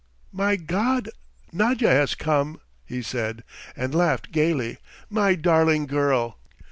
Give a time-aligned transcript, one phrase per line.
[0.31, 1.09] "My God,
[1.53, 3.43] Nadya has come!" he said,
[3.75, 4.79] and laughed gaily.
[5.11, 6.39] "My darling girl!"